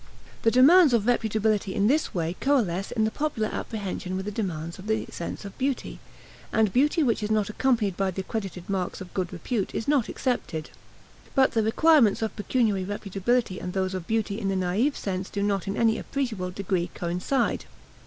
[0.41, 4.79] The demands of reputability in this way coalesce in the popular apprehension with the demands
[4.79, 5.99] of the sense of beauty,
[6.51, 10.09] and beauty which is not accompanied by the accredited marks of good repute is not
[10.09, 10.71] accepted.
[11.35, 15.43] But the requirements of pecuniary reputability and those of beauty in the naive sense do
[15.43, 17.65] not in any appreciable degree coincide.